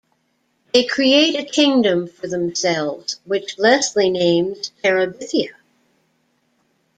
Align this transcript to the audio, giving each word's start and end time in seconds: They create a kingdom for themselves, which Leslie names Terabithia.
They 0.73 0.83
create 0.85 1.35
a 1.35 1.45
kingdom 1.45 2.07
for 2.07 2.25
themselves, 2.27 3.19
which 3.23 3.59
Leslie 3.59 4.09
names 4.09 4.71
Terabithia. 4.83 5.53